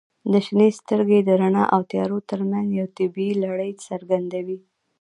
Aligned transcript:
•شنې 0.45 0.67
سترګې 0.79 1.19
د 1.23 1.29
رڼا 1.41 1.63
او 1.75 1.81
تیارو 1.91 2.17
ترمنځ 2.29 2.67
یوه 2.77 2.89
طبیعي 2.97 3.33
لړۍ 3.43 3.71
څرګندوي. 3.85 4.59